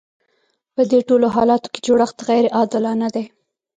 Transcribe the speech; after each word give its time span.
په 0.75 0.81
دې 0.91 0.99
ټولو 1.09 1.27
حالاتو 1.35 1.67
کې 1.73 1.79
جوړښت 1.87 2.17
غیر 2.27 2.45
عادلانه 2.57 3.07
دی. 3.15 3.25